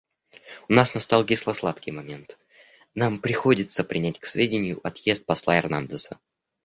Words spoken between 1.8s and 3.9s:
момент: нам приходится